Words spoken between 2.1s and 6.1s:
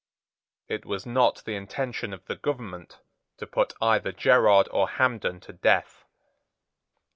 of the government to put either Gerard or Hampden to death.